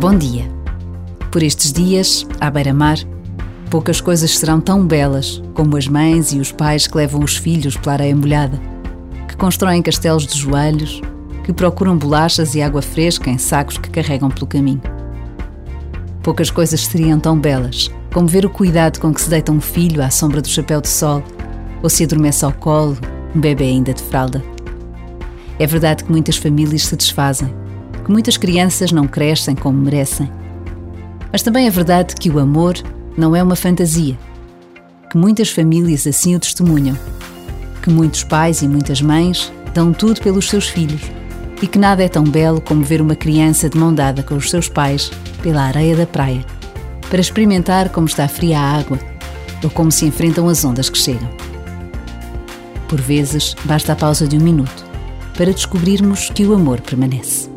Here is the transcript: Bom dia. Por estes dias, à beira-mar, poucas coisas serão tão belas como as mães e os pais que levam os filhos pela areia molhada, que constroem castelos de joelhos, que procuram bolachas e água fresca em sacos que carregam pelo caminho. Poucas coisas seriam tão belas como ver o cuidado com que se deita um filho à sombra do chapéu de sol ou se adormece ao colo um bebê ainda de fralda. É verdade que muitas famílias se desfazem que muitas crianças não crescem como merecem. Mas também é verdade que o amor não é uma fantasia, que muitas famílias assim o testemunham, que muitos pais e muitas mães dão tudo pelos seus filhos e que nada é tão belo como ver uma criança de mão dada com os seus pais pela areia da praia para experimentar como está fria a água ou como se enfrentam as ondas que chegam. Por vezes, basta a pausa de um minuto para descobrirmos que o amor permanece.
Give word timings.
Bom 0.00 0.16
dia. 0.16 0.48
Por 1.32 1.42
estes 1.42 1.72
dias, 1.72 2.24
à 2.40 2.48
beira-mar, 2.48 2.98
poucas 3.68 4.00
coisas 4.00 4.38
serão 4.38 4.60
tão 4.60 4.86
belas 4.86 5.42
como 5.54 5.76
as 5.76 5.88
mães 5.88 6.32
e 6.32 6.38
os 6.38 6.52
pais 6.52 6.86
que 6.86 6.96
levam 6.96 7.20
os 7.20 7.36
filhos 7.36 7.76
pela 7.76 7.94
areia 7.94 8.14
molhada, 8.14 8.60
que 9.26 9.36
constroem 9.36 9.82
castelos 9.82 10.24
de 10.24 10.38
joelhos, 10.38 11.00
que 11.42 11.52
procuram 11.52 11.98
bolachas 11.98 12.54
e 12.54 12.62
água 12.62 12.80
fresca 12.80 13.28
em 13.28 13.38
sacos 13.38 13.76
que 13.76 13.90
carregam 13.90 14.30
pelo 14.30 14.46
caminho. 14.46 14.80
Poucas 16.22 16.48
coisas 16.48 16.82
seriam 16.82 17.18
tão 17.18 17.36
belas 17.36 17.90
como 18.14 18.28
ver 18.28 18.46
o 18.46 18.50
cuidado 18.50 19.00
com 19.00 19.12
que 19.12 19.20
se 19.20 19.28
deita 19.28 19.50
um 19.50 19.60
filho 19.60 20.00
à 20.00 20.10
sombra 20.10 20.40
do 20.40 20.46
chapéu 20.46 20.80
de 20.80 20.88
sol 20.88 21.24
ou 21.82 21.90
se 21.90 22.04
adormece 22.04 22.44
ao 22.44 22.52
colo 22.52 22.96
um 23.34 23.40
bebê 23.40 23.64
ainda 23.64 23.92
de 23.92 24.02
fralda. 24.04 24.44
É 25.58 25.66
verdade 25.66 26.04
que 26.04 26.12
muitas 26.12 26.36
famílias 26.36 26.84
se 26.84 26.94
desfazem 26.94 27.52
que 28.08 28.12
muitas 28.12 28.38
crianças 28.38 28.90
não 28.90 29.06
crescem 29.06 29.54
como 29.54 29.78
merecem. 29.78 30.30
Mas 31.30 31.42
também 31.42 31.66
é 31.66 31.70
verdade 31.70 32.14
que 32.16 32.30
o 32.30 32.38
amor 32.38 32.74
não 33.18 33.36
é 33.36 33.42
uma 33.42 33.54
fantasia, 33.54 34.18
que 35.10 35.18
muitas 35.18 35.50
famílias 35.50 36.06
assim 36.06 36.34
o 36.34 36.40
testemunham, 36.40 36.96
que 37.82 37.90
muitos 37.90 38.24
pais 38.24 38.62
e 38.62 38.68
muitas 38.68 39.02
mães 39.02 39.52
dão 39.74 39.92
tudo 39.92 40.22
pelos 40.22 40.48
seus 40.48 40.70
filhos 40.70 41.02
e 41.60 41.66
que 41.66 41.78
nada 41.78 42.02
é 42.02 42.08
tão 42.08 42.24
belo 42.24 42.62
como 42.62 42.82
ver 42.82 43.02
uma 43.02 43.14
criança 43.14 43.68
de 43.68 43.76
mão 43.76 43.92
dada 43.92 44.22
com 44.22 44.36
os 44.36 44.48
seus 44.48 44.70
pais 44.70 45.10
pela 45.42 45.64
areia 45.64 45.94
da 45.94 46.06
praia 46.06 46.42
para 47.10 47.20
experimentar 47.20 47.90
como 47.90 48.06
está 48.06 48.26
fria 48.26 48.58
a 48.58 48.78
água 48.78 48.98
ou 49.62 49.68
como 49.68 49.92
se 49.92 50.06
enfrentam 50.06 50.48
as 50.48 50.64
ondas 50.64 50.88
que 50.88 50.96
chegam. 50.96 51.28
Por 52.88 53.02
vezes, 53.02 53.54
basta 53.64 53.92
a 53.92 53.96
pausa 53.96 54.26
de 54.26 54.38
um 54.38 54.40
minuto 54.40 54.86
para 55.36 55.52
descobrirmos 55.52 56.30
que 56.30 56.46
o 56.46 56.54
amor 56.54 56.80
permanece. 56.80 57.50